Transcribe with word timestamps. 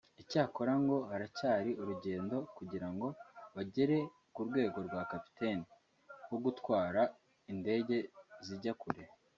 Icyakora 0.21 0.73
ngo 0.83 0.97
haracyari 1.09 1.71
urugendo 1.81 2.35
kugira 2.57 2.87
ngo 2.93 3.07
bagere 3.55 3.97
ku 4.33 4.41
rwego 4.47 4.77
rwa 4.87 5.01
“Captain” 5.11 5.59
wo 6.29 6.37
gutwara 6.43 7.01
indege 7.51 7.97
zijya 8.47 8.73
kure 8.81 9.03